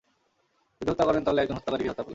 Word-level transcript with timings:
যদি 0.81 0.89
হত্যা 0.91 1.05
করেন, 1.05 1.23
তাহলে 1.23 1.41
একজন 1.41 1.55
হত্যাকারীকেই 1.55 1.89
হত্যা 1.89 2.03
করলেন। 2.03 2.09